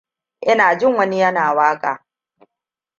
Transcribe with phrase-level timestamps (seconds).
[0.51, 2.05] Ina jin wani yana waka.